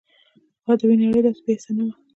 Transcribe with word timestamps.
خو 0.63 0.69
ادبي 0.75 0.95
نړۍ 1.01 1.21
داسې 1.25 1.41
بې 1.45 1.53
حسه 1.57 1.71
نه 1.77 1.83
وه 1.85 1.93